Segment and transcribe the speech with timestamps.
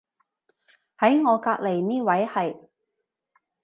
[0.97, 2.57] 喺我隔離呢位係